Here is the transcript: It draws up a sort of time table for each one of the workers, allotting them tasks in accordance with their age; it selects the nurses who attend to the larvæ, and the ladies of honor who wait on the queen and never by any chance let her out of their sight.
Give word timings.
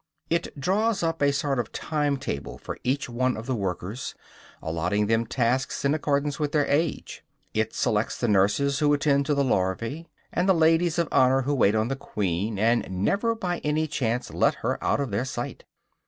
It 0.31 0.59
draws 0.59 1.03
up 1.03 1.21
a 1.21 1.31
sort 1.31 1.59
of 1.59 1.71
time 1.71 2.17
table 2.17 2.57
for 2.57 2.79
each 2.83 3.07
one 3.07 3.37
of 3.37 3.45
the 3.45 3.53
workers, 3.53 4.15
allotting 4.59 5.05
them 5.05 5.27
tasks 5.27 5.85
in 5.85 5.93
accordance 5.93 6.39
with 6.39 6.53
their 6.53 6.65
age; 6.65 7.23
it 7.53 7.75
selects 7.75 8.17
the 8.17 8.27
nurses 8.27 8.79
who 8.79 8.91
attend 8.93 9.27
to 9.27 9.35
the 9.35 9.43
larvæ, 9.43 10.07
and 10.33 10.49
the 10.49 10.55
ladies 10.55 10.97
of 10.97 11.07
honor 11.11 11.43
who 11.43 11.53
wait 11.53 11.75
on 11.75 11.87
the 11.89 11.95
queen 11.95 12.57
and 12.57 12.83
never 12.89 13.35
by 13.35 13.59
any 13.59 13.85
chance 13.85 14.33
let 14.33 14.55
her 14.65 14.83
out 14.83 14.99
of 14.99 15.11
their 15.11 15.23
sight. 15.23 15.65